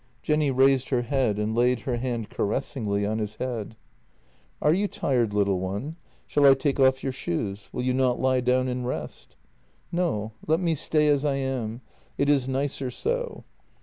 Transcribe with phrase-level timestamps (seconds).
[0.23, 3.75] Jenny raised her head and laid her hand caressingly on his head.
[4.59, 5.95] "Are you tired, little one?
[6.25, 7.69] Shall I take off your shoes?
[7.71, 9.35] Will you not lie down and rest?
[9.91, 11.81] ""No, let me stay as I am;
[12.17, 13.43] it is nicer so."